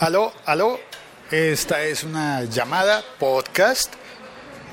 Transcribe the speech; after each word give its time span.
Aló, 0.00 0.32
aló. 0.46 0.80
Esta 1.30 1.82
es 1.82 2.04
una 2.04 2.44
llamada 2.44 3.04
podcast 3.18 3.92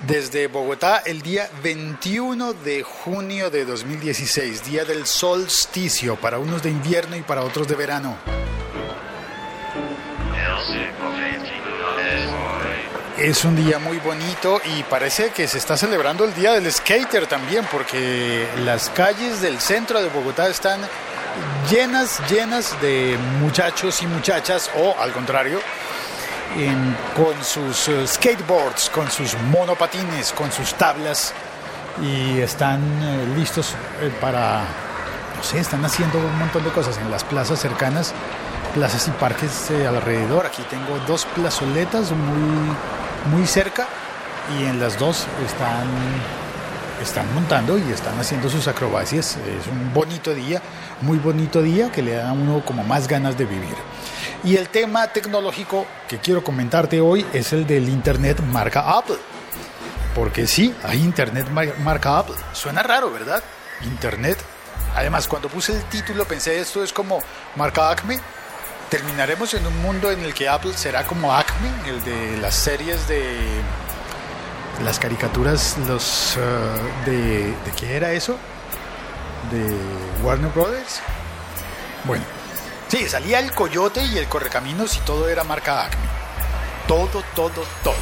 desde 0.08 0.48
Bogotá 0.48 1.04
el 1.06 1.22
día 1.22 1.50
21 1.62 2.54
de 2.54 2.82
junio 2.82 3.50
de 3.50 3.66
2016, 3.66 4.64
día 4.64 4.86
del 4.86 5.06
solsticio, 5.06 6.16
para 6.16 6.40
unos 6.40 6.64
de 6.64 6.70
invierno 6.70 7.18
y 7.18 7.24
para 7.24 7.44
otros 7.44 7.68
de 7.68 7.76
verano. 7.76 8.16
Es 13.18 13.44
un 13.44 13.58
día 13.58 13.80
muy 13.80 13.98
bonito 13.98 14.62
y 14.64 14.84
parece 14.84 15.32
que 15.32 15.50
se 15.50 15.58
está 15.58 15.76
celebrando 15.76 16.24
el 16.24 16.34
día 16.36 16.54
del 16.54 16.72
skater 16.72 17.28
también, 17.28 17.68
porque 17.70 18.48
las 18.64 18.90
calles 18.92 19.42
del 19.42 19.60
centro 19.60 20.02
de 20.02 20.08
Bogotá 20.08 20.48
están 20.48 20.80
llenas, 21.70 22.22
llenas 22.30 22.80
de 22.82 23.18
muchachos 23.40 24.02
y 24.02 24.08
muchachas, 24.08 24.70
o 24.78 24.96
al 25.00 25.12
contrario, 25.12 25.60
con 27.16 27.44
sus 27.44 27.88
eh, 27.88 28.08
skateboards, 28.08 28.90
con 28.90 29.10
sus 29.12 29.36
monopatines, 29.52 30.32
con 30.34 30.52
sus 30.52 30.74
tablas 30.74 31.34
y 32.02 32.40
están 32.40 32.82
eh, 33.04 33.28
listos 33.36 33.76
eh, 34.02 34.12
para, 34.20 34.62
no 35.36 35.44
sé, 35.44 35.60
están 35.60 35.84
haciendo 35.86 36.18
un 36.18 36.40
montón 36.40 36.64
de 36.64 36.72
cosas 36.72 36.98
en 36.98 37.12
las 37.12 37.24
plazas 37.24 37.60
cercanas, 37.60 38.14
plazas 38.74 39.08
y 39.08 39.12
parques 39.12 39.70
alrededor. 39.72 40.46
Aquí 40.46 40.64
tengo 40.70 40.98
dos 41.06 41.26
plazoletas 41.36 42.12
muy, 42.12 43.38
muy 43.38 43.46
cerca 43.46 43.88
y 44.58 44.66
en 44.66 44.80
las 44.80 44.98
dos 44.98 45.28
están 45.46 45.86
están 47.02 47.34
montando 47.34 47.78
y 47.78 47.92
están 47.92 48.20
haciendo 48.20 48.50
sus 48.50 48.68
acrobacias. 48.68 49.38
Es 49.38 49.68
un 49.68 49.94
bonito 49.94 50.34
día, 50.34 50.62
muy 51.02 51.18
bonito 51.18 51.62
día 51.62 51.92
que 51.92 52.02
le 52.02 52.14
da 52.14 52.30
a 52.30 52.34
uno 52.34 52.64
como 52.66 52.84
más 52.84 53.08
ganas 53.08 53.38
de 53.38 53.46
vivir. 53.46 53.76
Y 54.44 54.56
el 54.56 54.70
tema 54.70 55.08
tecnológico 55.08 55.86
que 56.08 56.20
quiero 56.20 56.44
comentarte 56.44 57.02
hoy 57.02 57.26
es 57.34 57.54
el 57.54 57.66
del 57.66 57.90
Internet 57.90 58.42
marca 58.42 58.98
Apple. 58.98 59.18
Porque 60.16 60.48
sí, 60.48 60.74
hay 60.84 61.00
Internet 61.00 61.48
marca 61.80 62.20
Apple. 62.20 62.36
Suena 62.54 62.84
raro, 62.84 63.12
¿verdad? 63.12 63.44
Internet. 63.82 64.38
Además, 64.96 65.28
cuando 65.28 65.50
puse 65.50 65.74
el 65.74 65.84
título 65.86 66.26
pensé 66.26 66.60
esto 66.60 66.84
es 66.84 66.92
como 66.92 67.20
marca 67.56 67.90
Acme. 67.90 68.20
Terminaremos 68.90 69.54
en 69.54 69.68
un 69.68 69.78
mundo 69.82 70.12
en 70.12 70.22
el 70.22 70.34
que 70.34 70.48
Apple 70.48 70.74
será 70.74 71.06
como 71.06 71.34
Acme, 71.34 71.70
el 71.88 72.04
de 72.04 72.38
las 72.38 72.56
series 72.56 73.08
de 73.08 73.36
las 74.84 75.00
caricaturas 75.00 75.78
los 75.88 76.38
uh, 76.38 77.10
de, 77.10 77.48
de 77.48 77.72
qué 77.80 77.96
era 77.96 78.12
eso 78.12 78.38
de 79.52 79.76
Warner 80.24 80.52
Brothers. 80.52 81.02
Bueno 82.06 82.24
sí 82.88 83.08
salía 83.10 83.40
el 83.40 83.52
coyote 83.52 84.04
y 84.04 84.18
el 84.18 84.28
correcaminos 84.28 84.96
y 84.98 85.00
todo 85.02 85.28
era 85.30 85.44
marca 85.44 85.86
Acme. 85.86 86.08
Todo 86.88 87.24
todo 87.36 87.64
todo. 87.84 87.96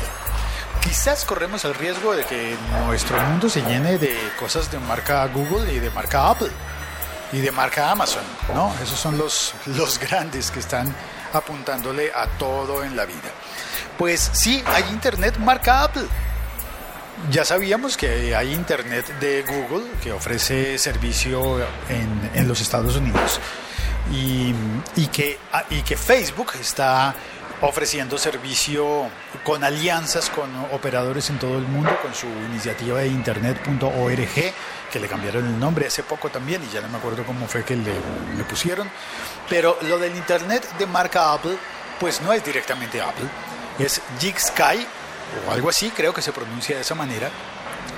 Quizás 0.81 1.25
corremos 1.25 1.65
el 1.65 1.73
riesgo 1.73 2.15
de 2.15 2.23
que 2.25 2.55
nuestro 2.85 3.19
mundo 3.21 3.49
se 3.49 3.61
llene 3.63 3.97
de 3.97 4.15
cosas 4.39 4.71
de 4.71 4.77
marca 4.79 5.25
Google 5.27 5.73
y 5.73 5.79
de 5.79 5.89
marca 5.89 6.29
Apple 6.29 6.51
y 7.31 7.39
de 7.39 7.51
marca 7.51 7.89
Amazon 7.89 8.21
no 8.53 8.71
esos 8.83 8.99
son 8.99 9.17
los 9.17 9.55
los 9.65 9.97
grandes 10.07 10.51
que 10.51 10.59
están 10.59 10.95
apuntándole 11.33 12.11
a 12.13 12.27
todo 12.37 12.83
en 12.83 12.95
la 12.95 13.05
vida. 13.05 13.31
Pues 13.97 14.29
sí 14.33 14.63
hay 14.67 14.83
internet 14.89 15.37
marca 15.37 15.83
Apple 15.83 16.05
ya 17.31 17.45
sabíamos 17.45 17.97
que 17.97 18.35
hay 18.35 18.53
Internet 18.53 19.07
de 19.19 19.43
Google 19.43 19.85
que 20.03 20.11
ofrece 20.11 20.77
servicio 20.77 21.59
en, 21.89 22.31
en 22.33 22.47
los 22.47 22.61
Estados 22.61 22.95
Unidos 22.95 23.39
y, 24.11 25.07
que, 25.07 25.37
ah, 25.51 25.63
y 25.69 25.81
que 25.81 25.97
Facebook 25.97 26.51
está 26.59 27.15
ofreciendo 27.61 28.17
servicio 28.17 29.09
con 29.43 29.63
alianzas 29.63 30.29
con 30.29 30.49
operadores 30.71 31.29
en 31.29 31.39
todo 31.39 31.57
el 31.57 31.63
mundo, 31.63 31.89
con 32.01 32.13
su 32.13 32.27
iniciativa 32.27 32.99
de 32.99 33.07
internet.org, 33.07 34.53
que 34.91 34.99
le 34.99 35.07
cambiaron 35.07 35.45
el 35.47 35.59
nombre 35.59 35.87
hace 35.87 36.03
poco 36.03 36.29
también, 36.29 36.61
y 36.63 36.73
ya 36.73 36.81
no 36.81 36.89
me 36.89 36.97
acuerdo 36.97 37.23
cómo 37.23 37.47
fue 37.47 37.63
que 37.63 37.75
le, 37.75 37.93
le 38.37 38.43
pusieron. 38.43 38.89
Pero 39.49 39.77
lo 39.83 39.97
del 39.97 40.15
Internet 40.15 40.67
de 40.77 40.85
marca 40.85 41.33
Apple, 41.33 41.57
pues 41.99 42.21
no 42.21 42.33
es 42.33 42.43
directamente 42.43 43.01
Apple, 43.01 43.27
es 43.79 44.01
Sky 44.37 44.85
o 45.47 45.51
algo 45.51 45.69
así, 45.69 45.89
creo 45.91 46.13
que 46.13 46.21
se 46.21 46.31
pronuncia 46.31 46.75
de 46.75 46.81
esa 46.81 46.95
manera. 46.95 47.29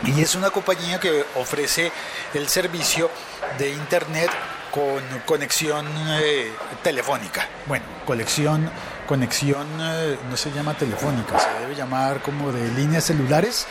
Y 0.03 0.21
es 0.21 0.35
una 0.35 0.49
compañía 0.49 0.99
que 0.99 1.25
ofrece 1.35 1.91
el 2.33 2.47
servicio 2.47 3.09
de 3.57 3.69
Internet 3.71 4.29
con 4.71 5.01
conexión 5.25 5.87
eh, 6.21 6.51
telefónica. 6.83 7.47
Bueno, 7.65 7.85
conexión, 8.05 8.69
conexión 9.07 9.67
eh, 9.79 10.17
no 10.29 10.37
se 10.37 10.51
llama 10.51 10.75
telefónica, 10.75 11.39
se 11.39 11.61
debe 11.61 11.75
llamar 11.75 12.21
como 12.21 12.51
de 12.51 12.67
líneas 12.73 13.05
celulares, 13.05 13.65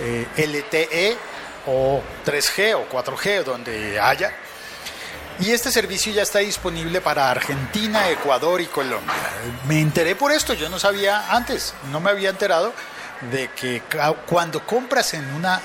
eh, 0.00 0.26
LTE 0.36 1.16
o 1.66 2.02
3G 2.26 2.74
o 2.74 2.88
4G, 2.88 3.44
donde 3.44 4.00
haya. 4.00 4.34
Y 5.40 5.52
este 5.52 5.70
servicio 5.70 6.12
ya 6.12 6.22
está 6.22 6.40
disponible 6.40 7.00
para 7.00 7.30
Argentina, 7.30 8.10
Ecuador 8.10 8.60
y 8.60 8.66
Colombia. 8.66 9.14
Me 9.66 9.80
enteré 9.80 10.14
por 10.14 10.32
esto, 10.32 10.52
yo 10.52 10.68
no 10.68 10.78
sabía 10.78 11.34
antes, 11.34 11.72
no 11.90 11.98
me 11.98 12.10
había 12.10 12.28
enterado 12.28 12.74
de 13.30 13.48
que 13.50 13.82
cuando 14.26 14.64
compras 14.66 15.14
en 15.14 15.24
una 15.34 15.60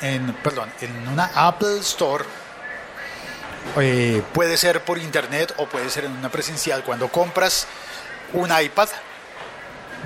en, 0.00 0.32
perdón, 0.34 0.70
en 0.80 1.08
una 1.08 1.30
Apple 1.34 1.78
Store, 1.80 2.24
eh, 3.80 4.22
puede 4.32 4.56
ser 4.56 4.84
por 4.84 4.98
internet 4.98 5.52
o 5.56 5.66
puede 5.66 5.90
ser 5.90 6.04
en 6.04 6.12
una 6.12 6.28
presencial. 6.28 6.84
Cuando 6.84 7.08
compras 7.08 7.66
un 8.32 8.50
iPad 8.56 8.88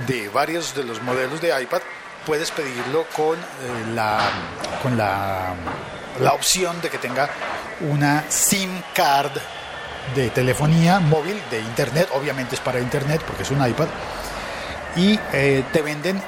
de 0.06 0.30
varios 0.30 0.74
de 0.74 0.84
los 0.84 1.02
modelos 1.02 1.42
de 1.42 1.60
iPad, 1.60 1.82
puedes 2.24 2.50
pedirlo 2.50 3.04
con 3.14 3.38
eh, 3.38 3.42
la 3.94 4.18
con 4.82 4.96
la, 4.96 5.54
la 6.20 6.32
opción 6.32 6.80
de 6.80 6.88
que 6.88 6.98
tenga 6.98 7.28
una 7.80 8.24
SIM 8.28 8.70
card 8.94 9.32
de 10.14 10.30
telefonía 10.30 11.00
móvil, 11.00 11.40
de 11.50 11.60
internet, 11.60 12.08
obviamente 12.14 12.54
es 12.54 12.60
para 12.60 12.80
internet 12.80 13.22
porque 13.26 13.42
es 13.42 13.50
un 13.50 13.66
iPad, 13.66 13.88
y 14.96 15.18
eh, 15.32 15.64
te 15.72 15.82
venden 15.82 16.20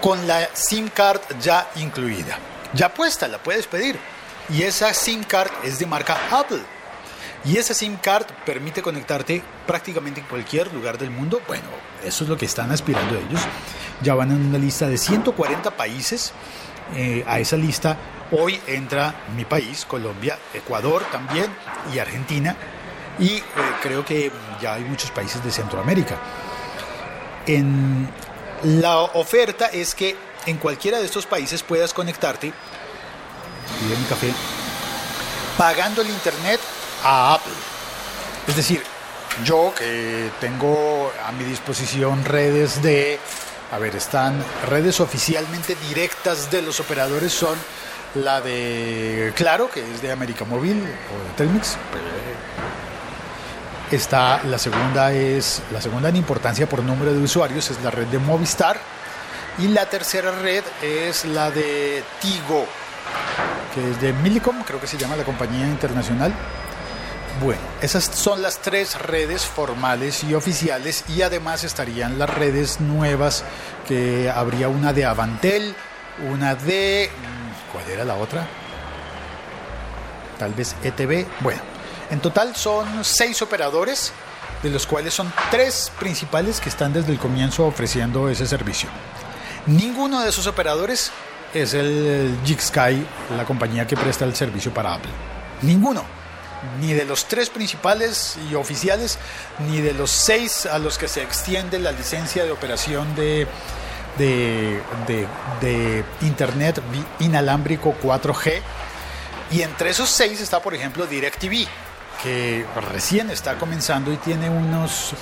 con 0.00 0.26
la 0.26 0.48
SIM 0.52 0.88
card 0.88 1.20
ya 1.40 1.70
incluida. 1.76 2.38
Ya 2.74 2.92
puesta, 2.92 3.28
la 3.28 3.38
puedes 3.38 3.66
pedir. 3.66 3.98
Y 4.48 4.62
esa 4.62 4.92
SIM 4.92 5.22
card 5.24 5.50
es 5.62 5.78
de 5.78 5.86
marca 5.86 6.18
Apple. 6.30 6.62
Y 7.44 7.56
esa 7.56 7.74
SIM 7.74 7.96
card 7.96 8.26
permite 8.44 8.82
conectarte 8.82 9.42
prácticamente 9.66 10.20
en 10.20 10.26
cualquier 10.26 10.72
lugar 10.72 10.98
del 10.98 11.10
mundo. 11.10 11.40
Bueno, 11.46 11.64
eso 12.04 12.24
es 12.24 12.30
lo 12.30 12.36
que 12.36 12.46
están 12.46 12.72
aspirando 12.72 13.16
ellos. 13.16 13.40
Ya 14.02 14.14
van 14.14 14.30
en 14.30 14.46
una 14.46 14.58
lista 14.58 14.88
de 14.88 14.98
140 14.98 15.70
países. 15.72 16.32
Eh, 16.96 17.24
a 17.26 17.38
esa 17.38 17.56
lista 17.56 17.96
hoy 18.32 18.60
entra 18.66 19.14
mi 19.36 19.44
país, 19.44 19.84
Colombia, 19.84 20.38
Ecuador 20.52 21.04
también 21.12 21.46
y 21.94 21.98
Argentina. 21.98 22.56
Y 23.18 23.36
eh, 23.36 23.42
creo 23.82 24.04
que 24.04 24.32
ya 24.60 24.74
hay 24.74 24.84
muchos 24.84 25.10
países 25.10 25.44
de 25.44 25.50
Centroamérica. 25.50 26.18
En 27.46 28.08
la 28.62 28.98
oferta 29.00 29.66
es 29.66 29.94
que 29.94 30.16
en 30.46 30.56
cualquiera 30.56 30.98
de 30.98 31.06
estos 31.06 31.26
países 31.26 31.62
puedas 31.62 31.92
conectarte, 31.92 32.52
mi 33.88 34.04
café, 34.06 34.32
pagando 35.58 36.02
el 36.02 36.08
internet 36.08 36.60
a 37.04 37.34
Apple. 37.34 37.52
Es 38.46 38.56
decir, 38.56 38.82
yo 39.44 39.72
que 39.76 40.30
tengo 40.40 41.12
a 41.26 41.32
mi 41.32 41.44
disposición 41.44 42.24
redes 42.24 42.82
de, 42.82 43.18
a 43.70 43.78
ver, 43.78 43.96
están 43.96 44.42
redes 44.68 45.00
oficialmente 45.00 45.74
directas 45.88 46.50
de 46.50 46.62
los 46.62 46.80
operadores 46.80 47.32
son 47.32 47.56
la 48.14 48.40
de 48.40 49.32
Claro, 49.34 49.70
que 49.70 49.80
es 49.80 50.02
de 50.02 50.12
América 50.12 50.44
Móvil 50.44 50.78
o 50.80 51.28
de 51.28 51.34
Telmex, 51.36 51.76
Está, 53.90 54.42
la 54.44 54.58
segunda 54.58 55.12
es 55.12 55.60
la 55.70 55.82
segunda 55.82 56.08
en 56.08 56.16
importancia 56.16 56.66
por 56.66 56.82
número 56.82 57.12
de 57.12 57.18
usuarios 57.18 57.70
es 57.70 57.82
la 57.82 57.90
red 57.90 58.06
de 58.06 58.18
Movistar 58.18 58.80
y 59.58 59.68
la 59.68 59.84
tercera 59.84 60.30
red 60.30 60.64
es 60.80 61.26
la 61.26 61.50
de 61.50 62.02
Tigo, 62.22 62.64
que 63.74 63.90
es 63.90 64.00
de 64.00 64.14
Millicom, 64.14 64.62
creo 64.62 64.80
que 64.80 64.86
se 64.86 64.96
llama 64.96 65.14
la 65.14 65.24
compañía 65.24 65.66
internacional. 65.66 66.32
Bueno, 67.42 67.60
esas 67.82 68.04
son 68.04 68.40
las 68.40 68.60
tres 68.60 68.98
redes 68.98 69.44
formales 69.44 70.24
y 70.24 70.34
oficiales 70.34 71.04
y 71.08 71.20
además 71.20 71.62
estarían 71.62 72.18
las 72.18 72.30
redes 72.30 72.80
nuevas 72.80 73.44
que 73.86 74.30
habría 74.30 74.68
una 74.68 74.94
de 74.94 75.04
Avantel, 75.04 75.74
una 76.30 76.54
de 76.54 77.10
¿cuál 77.10 77.31
era 77.92 78.04
la 78.04 78.16
otra? 78.16 78.46
Tal 80.38 80.54
vez 80.54 80.74
ETV. 80.82 81.26
Bueno, 81.40 81.60
en 82.10 82.20
total 82.20 82.56
son 82.56 83.04
seis 83.04 83.42
operadores, 83.42 84.12
de 84.62 84.70
los 84.70 84.86
cuales 84.86 85.14
son 85.14 85.32
tres 85.50 85.92
principales 85.98 86.60
que 86.60 86.68
están 86.68 86.92
desde 86.92 87.12
el 87.12 87.18
comienzo 87.18 87.66
ofreciendo 87.66 88.28
ese 88.28 88.46
servicio. 88.46 88.88
Ninguno 89.66 90.20
de 90.20 90.28
esos 90.28 90.46
operadores 90.46 91.12
es 91.54 91.74
el 91.74 92.36
Sky, 92.58 93.06
la 93.36 93.44
compañía 93.44 93.86
que 93.86 93.96
presta 93.96 94.24
el 94.24 94.34
servicio 94.34 94.72
para 94.72 94.94
Apple. 94.94 95.12
Ninguno. 95.62 96.04
ni 96.80 96.92
de 96.92 97.04
los 97.04 97.24
tres 97.26 97.50
principales 97.50 98.36
y 98.48 98.54
oficiales, 98.54 99.18
ni 99.68 99.80
de 99.80 99.94
los 99.94 100.12
seis 100.12 100.64
a 100.64 100.78
los 100.78 100.96
que 100.96 101.08
se 101.08 101.20
extiende 101.20 101.80
la 101.80 101.90
licencia 101.90 102.44
de 102.44 102.52
operación 102.52 103.16
de, 103.16 103.48
de, 104.18 104.80
de 105.60 106.04
Internet 106.22 106.80
inalámbrico 107.20 107.94
4G. 108.02 108.60
Y 109.52 109.62
entre 109.62 109.90
esos 109.90 110.08
seis 110.08 110.40
está, 110.40 110.60
por 110.60 110.74
ejemplo, 110.74 111.06
DirecTV, 111.06 111.66
que 112.22 112.64
recién 112.90 113.30
está 113.30 113.58
comenzando 113.58 114.12
y 114.12 114.16
tiene 114.16 114.48
unos, 114.48 115.12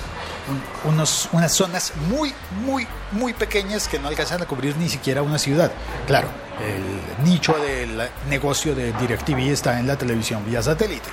unos, 0.85 1.27
unas 1.31 1.51
zonas 1.51 1.93
muy, 2.07 2.33
muy, 2.63 2.87
muy 3.11 3.33
pequeñas 3.33 3.87
que 3.87 3.99
no 3.99 4.07
alcanzan 4.07 4.41
a 4.41 4.45
cubrir 4.45 4.77
ni 4.77 4.87
siquiera 4.87 5.21
una 5.21 5.37
ciudad. 5.37 5.71
Claro, 6.07 6.29
el 6.65 7.25
nicho 7.25 7.53
del 7.57 8.09
negocio 8.29 8.73
de 8.73 8.93
DirecTV 8.93 9.51
está 9.51 9.79
en 9.79 9.87
la 9.87 9.97
televisión 9.97 10.45
vía 10.45 10.61
satélite. 10.61 11.09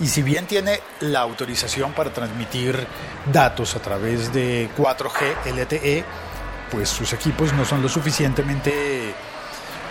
Y 0.00 0.06
si 0.06 0.22
bien 0.22 0.46
tiene 0.46 0.80
la 1.00 1.20
autorización 1.20 1.92
para 1.92 2.12
transmitir 2.12 2.86
datos 3.32 3.74
a 3.74 3.80
través 3.80 4.32
de 4.32 4.70
4G 4.78 5.52
LTE, 5.52 6.04
pues 6.70 6.88
sus 6.88 7.12
equipos 7.12 7.52
no 7.52 7.64
son 7.64 7.82
lo 7.82 7.88
suficientemente 7.88 9.14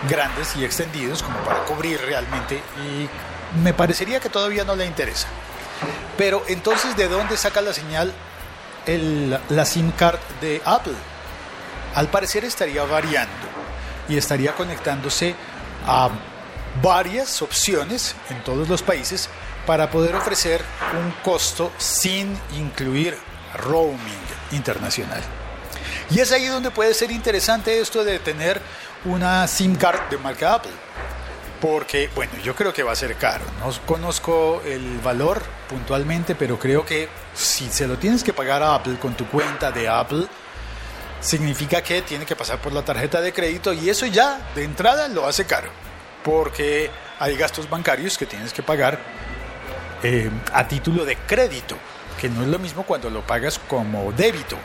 grandes 0.09 0.56
y 0.56 0.63
extendidos 0.63 1.24
como 1.24 1.38
para 1.39 1.63
cubrir 1.65 2.00
realmente 2.01 2.62
y 2.85 3.09
me 3.59 3.74
parecería 3.74 4.19
que 4.19 4.29
todavía 4.29 4.63
no 4.63 4.75
le 4.75 4.85
interesa. 4.85 5.27
Pero 6.18 6.44
entonces, 6.47 6.95
¿de 6.97 7.07
dónde 7.07 7.38
saca 7.38 7.62
la 7.62 7.74
señal 7.74 8.13
el, 8.85 9.38
la 9.50 9.65
SIM 9.65 9.91
card 9.91 10.19
de 10.41 10.62
Apple? 10.65 10.95
Al 11.95 12.07
parecer 12.07 12.45
estaría 12.45 12.83
variando 12.83 13.47
y 14.09 14.18
estaría 14.18 14.53
conectándose 14.53 15.35
a 15.85 16.09
varias 16.81 17.41
opciones 17.41 18.15
en 18.29 18.44
todos 18.44 18.68
los 18.68 18.83
países 18.83 19.29
para 19.65 19.89
poder 19.89 20.15
ofrecer 20.15 20.62
un 20.97 21.12
costo 21.24 21.71
sin 21.77 22.38
incluir 22.57 23.18
roaming 23.56 23.97
internacional. 24.51 25.21
Y 26.09 26.19
es 26.19 26.31
ahí 26.31 26.45
donde 26.45 26.71
puede 26.71 26.94
ser 26.94 27.12
interesante 27.12 27.80
esto 27.80 28.04
de 28.04 28.19
tener 28.19 28.62
una 29.06 29.48
SIM 29.48 29.75
card 29.75 30.09
de 30.09 30.18
marca 30.18 30.54
Apple 30.54 30.71
porque, 31.59 32.09
bueno, 32.15 32.33
yo 32.44 32.56
creo 32.56 32.74
que 32.74 32.83
va 32.83 32.92
a 32.92 32.95
ser 32.95 33.15
caro. 33.15 33.44
No 33.59 33.71
conozco 33.86 34.62
el 34.65 35.00
valor 35.00 35.42
puntualmente, 35.69 36.36
pero 36.36 36.59
creo 36.59 36.86
que 36.86 37.09
si 37.33 37.69
se 37.69 37.88
lo 37.88 37.98
tienes 37.98 38.24
que 38.24 38.33
pagar 38.33 38.62
a 38.63 38.75
Apple 38.75 38.98
con 39.00 39.15
tu 39.15 39.27
cuenta 39.27 39.71
de 39.71 39.88
Apple, 39.88 40.27
significa 41.19 41.81
que 41.81 42.01
tiene 42.01 42.25
que 42.25 42.36
pasar 42.36 42.62
por 42.62 42.74
la 42.74 42.83
tarjeta 42.83 43.21
de 43.21 43.33
crédito 43.33 43.74
y 43.74 43.89
eso 43.89 44.06
ya 44.06 44.39
de 44.56 44.63
entrada 44.63 45.07
lo 45.07 45.25
hace 45.25 45.45
caro, 45.45 45.69
porque 46.24 46.92
hay 47.19 47.36
gastos 47.36 47.69
bancarios 47.69 48.18
que 48.18 48.25
tienes 48.25 48.53
que 48.53 48.62
pagar 48.62 49.00
eh, 50.03 50.30
a 50.53 50.68
título 50.68 51.06
de 51.06 51.15
crédito, 51.15 51.75
que 52.21 52.30
no 52.30 52.44
es 52.44 52.48
lo 52.48 52.60
mismo 52.60 52.83
cuando 52.83 53.10
lo 53.10 53.25
pagas 53.25 53.60
como 53.68 54.12
débito. 54.12 54.57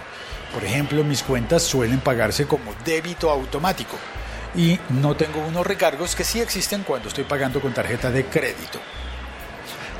Por 0.53 0.65
ejemplo, 0.65 1.03
mis 1.03 1.23
cuentas 1.23 1.63
suelen 1.63 2.01
pagarse 2.01 2.47
como 2.47 2.75
débito 2.85 3.31
automático 3.31 3.97
y 4.55 4.79
no 4.91 5.17
tengo 5.17 5.41
unos 5.41 5.67
recargos 5.67 6.15
que 6.15 6.25
sí 6.25 6.41
existen 6.41 6.83
cuando 6.83 7.09
estoy 7.09 7.25
pagando 7.25 7.61
con 7.61 7.73
tarjeta 7.73 8.11
de 8.11 8.27
crédito. 8.27 8.79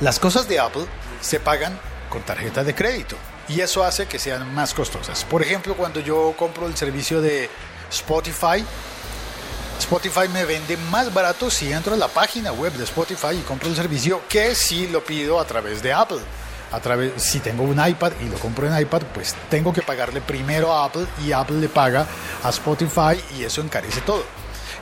Las 0.01 0.19
cosas 0.19 0.49
de 0.49 0.59
Apple 0.59 0.85
se 1.21 1.41
pagan 1.41 1.79
con 2.11 2.23
tarjeta 2.23 2.63
de 2.65 2.75
crédito 2.75 3.17
y 3.49 3.61
eso 3.61 3.83
hace 3.83 4.07
que 4.07 4.19
sean 4.19 4.55
más 4.55 4.75
costosas. 4.75 5.25
Por 5.25 5.43
ejemplo, 5.43 5.75
cuando 5.75 6.01
yo 6.01 6.35
compro 6.37 6.67
el 6.67 6.77
servicio 6.77 7.23
de 7.23 7.49
Spotify, 7.91 8.65
Spotify 9.79 10.29
me 10.33 10.45
vende 10.45 10.77
más 10.91 11.13
barato 11.13 11.51
si 11.51 11.73
entro 11.73 11.95
a 11.95 11.97
la 11.97 12.09
página 12.09 12.53
web 12.53 12.73
de 12.75 12.85
Spotify 12.85 13.39
y 13.39 13.43
compro 13.43 13.69
el 13.69 13.77
servicio 13.77 14.23
que 14.29 14.55
si 14.55 14.87
lo 14.89 15.03
pido 15.03 15.41
a 15.41 15.47
través 15.47 15.83
de 15.83 15.93
Apple. 15.93 16.21
A 16.73 16.81
través, 16.81 17.23
si 17.23 17.41
tengo 17.41 17.65
un 17.65 17.87
iPad 17.87 18.13
y 18.21 18.29
lo 18.29 18.39
compro 18.39 18.67
en 18.67 18.81
iPad, 18.81 19.03
pues 19.13 19.35
tengo 19.51 19.73
que 19.73 19.83
pagarle 19.83 20.23
primero 20.23 20.73
a 20.73 20.87
Apple 20.87 21.07
y 21.25 21.33
Apple 21.33 21.59
le 21.59 21.69
paga 21.69 22.07
a 22.43 22.49
Spotify 22.49 23.23
y 23.37 23.45
eso 23.45 23.61
encarece 23.61 24.01
todo. 24.01 24.25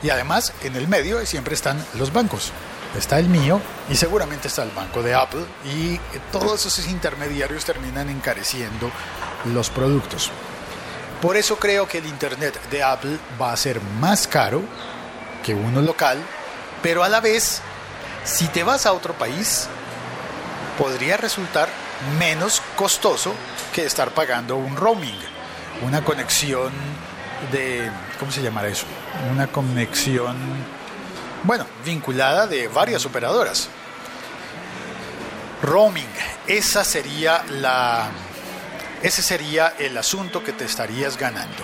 Y 0.01 0.09
además, 0.09 0.53
en 0.63 0.75
el 0.75 0.87
medio 0.87 1.25
siempre 1.25 1.53
están 1.53 1.83
los 1.95 2.13
bancos. 2.13 2.51
Está 2.97 3.19
el 3.19 3.27
mío 3.27 3.61
y 3.89 3.95
seguramente 3.95 4.47
está 4.47 4.63
el 4.63 4.71
banco 4.71 5.01
de 5.01 5.13
Apple 5.13 5.45
y 5.65 5.97
todos 6.31 6.65
esos 6.65 6.87
intermediarios 6.87 7.63
terminan 7.63 8.09
encareciendo 8.09 8.91
los 9.53 9.69
productos. 9.69 10.31
Por 11.21 11.37
eso 11.37 11.57
creo 11.57 11.87
que 11.87 11.99
el 11.99 12.07
Internet 12.07 12.59
de 12.69 12.83
Apple 12.83 13.17
va 13.39 13.53
a 13.53 13.57
ser 13.57 13.79
más 13.99 14.27
caro 14.27 14.61
que 15.43 15.53
uno 15.53 15.81
local, 15.81 16.17
pero 16.81 17.03
a 17.03 17.09
la 17.09 17.21
vez, 17.21 17.61
si 18.23 18.47
te 18.47 18.63
vas 18.63 18.85
a 18.85 18.93
otro 18.93 19.13
país, 19.13 19.67
podría 20.77 21.17
resultar 21.17 21.69
menos 22.17 22.61
costoso 22.75 23.33
que 23.73 23.85
estar 23.85 24.11
pagando 24.11 24.55
un 24.57 24.75
roaming, 24.75 25.17
una 25.81 26.03
conexión 26.03 26.71
de, 27.51 27.89
¿cómo 28.19 28.31
se 28.31 28.41
llamará 28.41 28.67
eso? 28.67 28.85
Una 29.31 29.47
conexión, 29.47 30.35
bueno, 31.43 31.65
vinculada 31.85 32.47
de 32.47 32.67
varias 32.67 33.05
operadoras. 33.05 33.69
Roaming, 35.61 36.09
esa 36.47 36.83
sería 36.83 37.43
la, 37.49 38.09
ese 39.03 39.21
sería 39.21 39.73
el 39.79 39.97
asunto 39.97 40.43
que 40.43 40.53
te 40.53 40.65
estarías 40.65 41.17
ganando. 41.17 41.63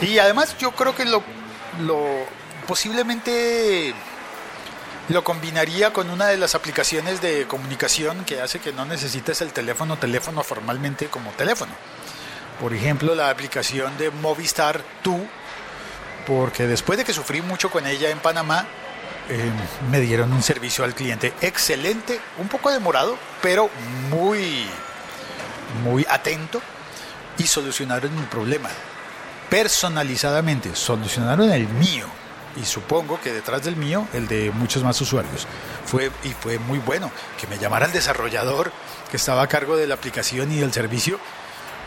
Y 0.00 0.18
además 0.18 0.56
yo 0.58 0.72
creo 0.72 0.94
que 0.94 1.04
lo, 1.04 1.22
lo 1.80 2.06
posiblemente 2.66 3.94
lo 5.08 5.24
combinaría 5.24 5.92
con 5.92 6.10
una 6.10 6.26
de 6.26 6.36
las 6.36 6.54
aplicaciones 6.54 7.22
de 7.22 7.46
comunicación 7.46 8.24
que 8.24 8.40
hace 8.40 8.58
que 8.58 8.72
no 8.72 8.84
necesites 8.84 9.40
el 9.40 9.52
teléfono 9.52 9.96
teléfono 9.96 10.42
formalmente 10.42 11.06
como 11.06 11.30
teléfono. 11.32 11.72
Por 12.60 12.74
ejemplo, 12.74 13.14
la 13.14 13.30
aplicación 13.30 13.96
de 13.96 14.10
Movistar 14.10 14.82
Tú, 15.02 15.26
porque 16.26 16.66
después 16.66 16.98
de 16.98 17.04
que 17.04 17.14
sufrí 17.14 17.40
mucho 17.40 17.70
con 17.70 17.86
ella 17.86 18.10
en 18.10 18.18
Panamá, 18.18 18.66
eh, 19.30 19.50
me 19.90 20.00
dieron 20.00 20.32
un 20.32 20.42
servicio 20.42 20.84
al 20.84 20.94
cliente 20.94 21.32
excelente, 21.40 22.20
un 22.38 22.48
poco 22.48 22.70
demorado, 22.70 23.16
pero 23.40 23.70
muy, 24.10 24.66
muy 25.84 26.04
atento 26.08 26.60
y 27.38 27.46
solucionaron 27.46 28.14
mi 28.14 28.26
problema. 28.26 28.68
Personalizadamente, 29.48 30.76
solucionaron 30.76 31.50
el 31.50 31.66
mío 31.68 32.06
y 32.56 32.64
supongo 32.64 33.20
que 33.20 33.32
detrás 33.32 33.64
del 33.64 33.76
mío 33.76 34.06
el 34.12 34.28
de 34.28 34.50
muchos 34.52 34.82
más 34.82 35.00
usuarios. 35.00 35.46
Fue 35.84 36.10
y 36.24 36.30
fue 36.30 36.58
muy 36.58 36.78
bueno 36.78 37.10
que 37.40 37.46
me 37.46 37.58
llamara 37.58 37.86
el 37.86 37.92
desarrollador 37.92 38.72
que 39.10 39.16
estaba 39.16 39.42
a 39.42 39.46
cargo 39.46 39.76
de 39.76 39.86
la 39.86 39.94
aplicación 39.94 40.52
y 40.52 40.58
del 40.58 40.72
servicio 40.72 41.18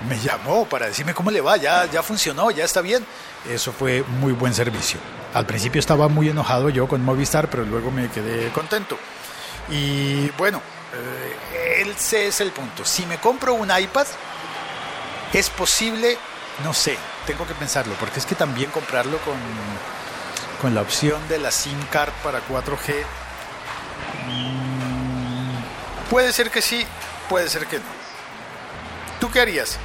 me 0.08 0.20
llamó 0.20 0.66
para 0.66 0.88
decirme 0.88 1.14
cómo 1.14 1.32
le 1.32 1.42
va, 1.42 1.58
ya, 1.58 1.86
ya 1.86 2.02
funcionó, 2.02 2.52
ya 2.52 2.64
está 2.64 2.82
bien. 2.82 3.06
Eso 3.50 3.72
fue 3.72 4.04
muy 4.04 4.34
buen 4.34 4.54
servicio. 4.54 5.00
Al 5.34 5.46
principio 5.46 5.80
estaba 5.80 6.08
muy 6.08 6.30
enojado 6.30 6.70
yo 6.70 6.88
con 6.88 7.04
Movistar, 7.04 7.50
pero 7.50 7.64
luego 7.64 7.92
me 7.92 8.10
quedé 8.10 8.50
contento. 8.50 8.98
Y 9.70 10.30
bueno, 10.32 10.62
eh, 10.94 11.86
ese 11.88 12.28
es 12.28 12.42
el 12.42 12.52
punto. 12.52 12.84
Si 12.84 13.06
me 13.06 13.18
compro 13.18 13.54
un 13.54 13.70
iPad, 13.76 14.08
es 15.34 15.50
posible, 15.50 16.18
no 16.64 16.74
sé, 16.74 16.98
tengo 17.26 17.48
que 17.48 17.54
pensarlo, 17.54 17.94
porque 18.00 18.20
es 18.20 18.26
que 18.26 18.36
también 18.36 18.72
comprarlo 18.72 19.18
con, 19.20 19.36
con 20.62 20.76
la 20.76 20.82
opción 20.82 21.28
de 21.28 21.40
la 21.40 21.50
SIM 21.50 21.80
card 21.88 22.12
para 22.24 22.40
4G, 22.48 22.94
mm, 24.28 26.10
puede 26.10 26.32
ser 26.32 26.52
que 26.52 26.62
sí, 26.62 26.86
puede 27.28 27.50
ser 27.50 27.66
que 27.66 27.78
no. 27.78 27.84
¿Tú 29.20 29.32
qué 29.32 29.42
harías? 29.42 29.80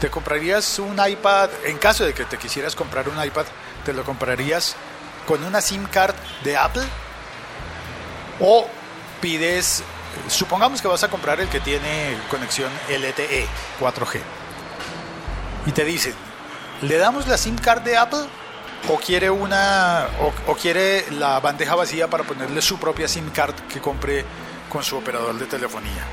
¿Te 0.00 0.10
comprarías 0.10 0.80
un 0.80 0.98
iPad, 0.98 1.50
en 1.64 1.78
caso 1.78 2.04
de 2.04 2.12
que 2.14 2.24
te 2.24 2.36
quisieras 2.36 2.74
comprar 2.74 3.08
un 3.08 3.22
iPad, 3.22 3.46
te 3.84 3.92
lo 3.92 4.04
comprarías 4.04 4.74
con 5.26 5.44
una 5.44 5.60
SIM 5.60 5.86
card 5.86 6.16
de 6.42 6.56
Apple? 6.56 6.84
¿O 8.40 8.66
pides, 9.20 9.84
supongamos 10.28 10.82
que 10.82 10.88
vas 10.88 11.04
a 11.04 11.08
comprar 11.08 11.40
el 11.40 11.48
que 11.48 11.60
tiene 11.60 12.16
conexión 12.28 12.70
LTE 12.88 13.46
4G, 13.80 14.20
y 15.66 15.72
te 15.72 15.84
dicen, 15.84 16.14
¿le 16.82 16.98
damos 16.98 17.28
la 17.28 17.38
SIM 17.38 17.56
card 17.56 17.82
de 17.82 17.96
Apple? 17.96 18.26
¿O 18.88 18.98
quiere, 18.98 19.28
una, 19.30 20.06
o, 20.20 20.32
o 20.52 20.54
quiere 20.54 21.10
la 21.10 21.40
bandeja 21.40 21.74
vacía 21.74 22.08
para 22.08 22.22
ponerle 22.22 22.62
su 22.62 22.78
propia 22.78 23.08
SIM 23.08 23.30
card 23.30 23.54
que 23.68 23.80
compre 23.80 24.24
con 24.68 24.84
su 24.84 24.96
operador 24.96 25.36
de 25.38 25.46
telefonía? 25.46 26.04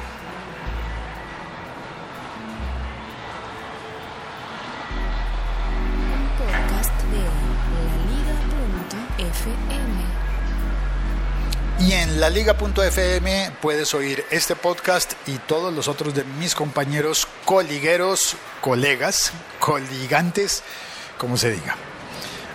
Y 11.79 11.91
en 11.91 12.19
laliga.fm 12.19 13.51
puedes 13.61 13.93
oír 13.93 14.25
este 14.31 14.55
podcast 14.55 15.13
y 15.27 15.37
todos 15.37 15.73
los 15.73 15.87
otros 15.87 16.15
de 16.15 16.23
mis 16.23 16.55
compañeros 16.55 17.27
coligueros, 17.45 18.35
colegas, 18.61 19.33
coligantes, 19.59 20.63
como 21.17 21.35
se 21.35 21.51
diga. 21.51 21.75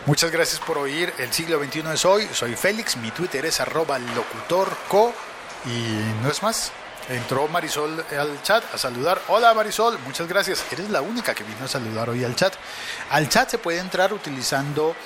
Muchas 0.09 0.31
gracias 0.31 0.59
por 0.61 0.79
oír 0.79 1.13
El 1.19 1.31
siglo 1.35 1.63
XXI 1.63 1.83
es 1.93 2.05
hoy. 2.07 2.27
Soy 2.33 2.57
Félix, 2.57 2.97
mi 2.97 3.11
Twitter 3.11 3.45
es 3.45 3.61
arroba 3.61 3.99
locutorco 3.99 5.13
Y 5.67 6.23
no 6.23 6.31
es 6.31 6.43
más. 6.43 6.73
Entró 7.11 7.47
Marisol 7.47 8.03
al 8.19 8.43
chat 8.43 8.65
a 8.75 8.79
saludar. 8.79 9.21
Hola 9.29 9.53
Marisol, 9.53 9.99
muchas 10.07 10.27
gracias. 10.27 10.65
Eres 10.73 10.89
la 10.89 11.03
única 11.03 11.35
que 11.35 11.45
vino 11.45 11.67
a 11.67 11.69
saludar 11.69 12.09
hoy 12.09 12.25
al 12.25 12.35
chat. 12.35 12.55
Al 13.11 13.29
chat 13.29 13.51
se 13.51 13.59
puede 13.59 13.81
entrar 13.81 14.15
utilizando 14.15 14.97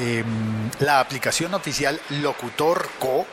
em, 0.00 0.70
la 0.78 1.00
aplicación 1.00 1.52
oficial 1.52 2.00
Locutor 2.08 2.88
Co 2.98 3.26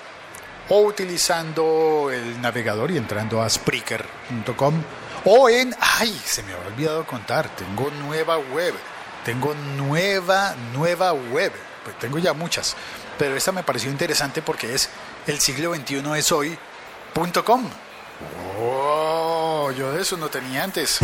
o 0.68 0.82
utilizando 0.82 2.12
el 2.12 2.42
navegador 2.42 2.92
y 2.92 2.98
entrando 2.98 3.42
a 3.42 3.50
Spreaker.com 3.50 4.84
o 5.24 5.50
en, 5.50 5.74
ay, 5.80 6.22
se 6.26 6.44
me 6.44 6.52
había 6.52 6.68
olvidado 6.68 7.06
contar, 7.06 7.48
tengo 7.56 7.92
nueva 7.92 8.38
web, 8.38 8.74
tengo 9.28 9.54
nueva, 9.76 10.56
nueva 10.72 11.12
web, 11.12 11.52
pues 11.84 12.00
tengo 12.00 12.18
ya 12.18 12.32
muchas, 12.32 12.78
pero 13.20 13.36
esta 13.36 13.52
me 13.52 13.62
pareció 13.62 13.92
interesante 13.92 14.42
porque 14.42 14.74
es 14.74 14.90
el 15.26 15.40
siglo 15.40 15.72
21 15.72 16.16
es 16.16 16.32
hoy.com. 16.32 17.70
Oh, 18.58 19.70
yo 19.78 19.92
de 19.92 20.02
eso 20.02 20.16
no 20.16 20.30
tenía 20.30 20.64
antes. 20.64 21.00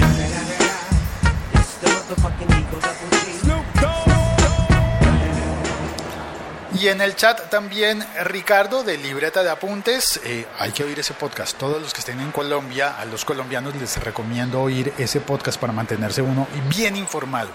Y 6.83 6.89
en 6.89 6.99
el 6.99 7.15
chat 7.15 7.49
también 7.49 8.05
Ricardo 8.25 8.83
de 8.83 8.97
Libreta 8.97 9.41
de 9.41 9.49
Apuntes. 9.49 10.19
Eh, 10.25 10.45
hay 10.59 10.73
que 10.73 10.83
oír 10.83 10.99
ese 10.99 11.13
podcast. 11.13 11.57
Todos 11.57 11.81
los 11.81 11.93
que 11.93 12.01
estén 12.01 12.19
en 12.19 12.33
Colombia, 12.33 12.99
a 12.99 13.05
los 13.05 13.23
colombianos 13.23 13.73
les 13.77 14.03
recomiendo 14.03 14.61
oír 14.61 14.93
ese 14.97 15.21
podcast 15.21 15.57
para 15.57 15.71
mantenerse 15.71 16.21
uno 16.21 16.45
bien 16.67 16.97
informado 16.97 17.47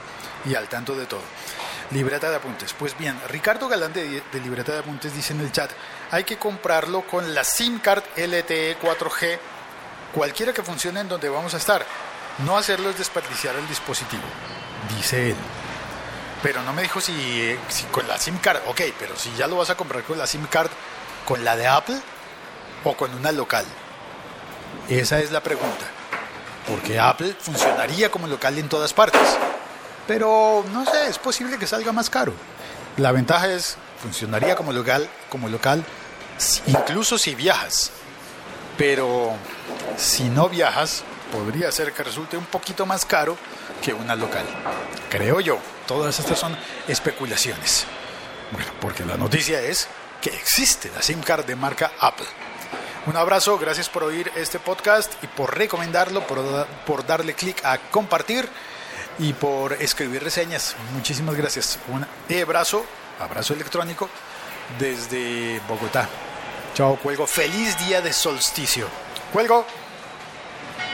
y 0.47 0.55
al 0.55 0.67
tanto 0.71 0.95
de 0.95 1.05
todo. 1.05 1.21
Libreta 1.91 2.31
de 2.31 2.37
Apuntes. 2.37 2.73
Pues 2.73 2.97
bien, 2.97 3.21
Ricardo 3.29 3.69
Galán 3.69 3.93
de, 3.93 4.23
de 4.33 4.41
Libreta 4.41 4.73
de 4.73 4.79
Apuntes 4.79 5.15
dice 5.15 5.35
en 5.35 5.41
el 5.41 5.53
chat, 5.53 5.73
hay 6.11 6.25
que 6.25 6.39
comprarlo 6.39 7.03
con 7.03 7.35
la 7.35 7.45
SIM 7.45 7.81
card 7.81 8.05
LTE 8.17 8.79
4G, 8.81 9.39
cualquiera 10.15 10.55
que 10.55 10.63
funcione 10.63 11.01
en 11.01 11.09
donde 11.09 11.29
vamos 11.29 11.53
a 11.53 11.59
estar. 11.59 11.85
No 12.47 12.57
hacerlo 12.57 12.89
es 12.89 12.97
desperdiciar 12.97 13.55
el 13.57 13.69
dispositivo, 13.69 14.23
dice 14.97 15.33
él. 15.33 15.37
Pero 16.43 16.63
no 16.63 16.73
me 16.73 16.83
dijo 16.83 17.01
si, 17.01 17.57
con 17.91 18.07
la 18.07 18.19
SIM 18.19 18.39
card, 18.39 18.61
ok, 18.67 18.81
pero 18.99 19.17
si 19.17 19.33
ya 19.37 19.47
lo 19.47 19.57
vas 19.57 19.71
a 19.71 19.77
comprar 19.77 20.05
con 20.05 20.19
la 20.19 20.27
SIM 20.27 20.47
card, 20.47 20.71
¿con 21.27 21.45
la 21.45 21.57
de 21.57 21.67
Apple 21.67 22.01
o 22.85 22.97
con 22.97 23.13
una 23.15 23.33
local? 23.33 23.65
Esa 24.89 25.19
es 25.19 25.33
la 25.33 25.43
pregunta. 25.43 25.85
Porque 26.69 27.01
Apple 27.01 27.35
funcionaría 27.39 28.11
como 28.11 28.27
local 28.27 28.59
en 28.59 28.69
todas 28.69 28.93
partes. 28.93 29.37
Pero 30.07 30.65
no 30.73 30.85
sé, 30.85 31.09
es 31.09 31.19
posible 31.19 31.59
que 31.59 31.67
salga 31.67 31.93
más 31.93 32.09
caro. 32.09 32.33
La 32.97 33.13
ventaja 33.13 33.49
es, 33.49 33.77
funcionaría 34.01 34.55
como 34.55 34.73
local, 34.73 35.09
como 35.29 35.49
local 35.49 35.85
incluso 36.67 37.19
si 37.19 37.35
viajas. 37.35 37.91
Pero 38.77 39.33
si 39.97 40.25
no 40.25 40.49
viajas, 40.49 41.03
podría 41.33 41.71
ser 41.73 41.93
que 41.93 42.03
resulte 42.03 42.37
un 42.37 42.47
poquito 42.47 42.87
más 42.87 43.05
caro 43.05 43.37
que 43.83 43.93
una 43.93 44.15
local. 44.15 44.45
Creo 45.09 45.41
yo. 45.41 45.59
Todas 45.87 46.19
estas 46.19 46.39
son 46.39 46.57
especulaciones. 46.87 47.87
Bueno, 48.53 48.71
porque 48.81 49.05
la 49.05 49.17
noticia 49.17 49.61
es 49.61 49.89
que 50.21 50.31
existe 50.31 50.91
la 50.95 51.03
SIM 51.03 51.21
card 51.23 51.45
de 51.45 51.57
marca 51.57 51.93
Apple. 52.01 52.27
Un 53.07 53.17
abrazo, 53.17 53.59
gracias 53.59 53.89
por 53.89 54.05
oír 54.05 54.31
este 54.37 54.59
podcast 54.59 55.13
y 55.23 55.27
por 55.29 55.57
recomendarlo, 55.57 56.27
por, 56.27 56.67
por 56.87 57.07
darle 57.07 57.35
clic 57.35 57.65
a 57.65 57.79
compartir 57.79 58.49
y 59.19 59.33
por 59.33 59.73
escribir 59.75 60.23
reseñas. 60.23 60.77
Muchísimas 60.93 61.35
gracias. 61.35 61.79
Un 61.89 62.07
abrazo, 62.43 62.85
abrazo 63.19 63.55
electrónico 63.55 64.09
desde 64.79 65.61
Bogotá. 65.67 66.09
Chao, 66.75 66.97
cuelgo. 66.97 67.27
Feliz 67.27 67.79
día 67.79 68.01
de 68.01 68.13
solsticio. 68.13 68.89
Cuelgo. 69.33 69.65